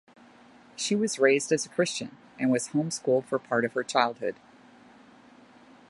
[0.75, 4.35] She was raised as a Christian and was homeschooled for part of her childhood.